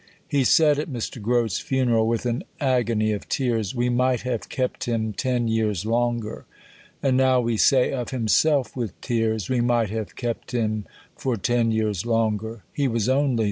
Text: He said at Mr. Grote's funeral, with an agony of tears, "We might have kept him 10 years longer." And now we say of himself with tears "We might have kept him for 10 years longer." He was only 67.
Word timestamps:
He 0.27 0.43
said 0.43 0.79
at 0.79 0.89
Mr. 0.91 1.21
Grote's 1.21 1.59
funeral, 1.59 2.07
with 2.07 2.25
an 2.25 2.43
agony 2.59 3.11
of 3.11 3.29
tears, 3.29 3.75
"We 3.75 3.87
might 3.89 4.21
have 4.21 4.49
kept 4.49 4.85
him 4.85 5.13
10 5.13 5.47
years 5.47 5.85
longer." 5.85 6.45
And 7.03 7.15
now 7.15 7.39
we 7.39 7.55
say 7.55 7.91
of 7.91 8.09
himself 8.09 8.75
with 8.75 8.99
tears 9.01 9.47
"We 9.47 9.61
might 9.61 9.91
have 9.91 10.15
kept 10.15 10.53
him 10.53 10.85
for 11.15 11.37
10 11.37 11.69
years 11.69 12.03
longer." 12.03 12.63
He 12.73 12.87
was 12.87 13.07
only 13.07 13.33
67. 13.35 13.39